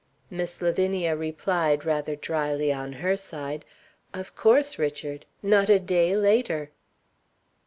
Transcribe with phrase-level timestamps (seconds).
[0.31, 3.65] Miss Lavinia replied, rather dryly on her side,
[4.15, 6.71] "Of course, Richard; not a day later."